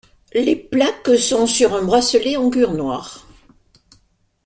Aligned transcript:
Les 0.33 0.55
plaques 0.55 1.19
sont 1.19 1.45
sur 1.45 1.75
un 1.75 1.83
bracelet 1.83 2.35
en 2.35 2.49
cuir 2.49 2.73
noir. 2.73 3.27